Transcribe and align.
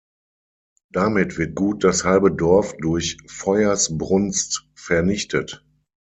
Damit 0.91 1.37
wird 1.37 1.53
gut 1.53 1.83
das 1.83 2.05
halbe 2.05 2.31
Dorf 2.33 2.75
durch 2.77 3.17
Feuersbrunst 3.27 4.65
vernichtet. 4.73 5.63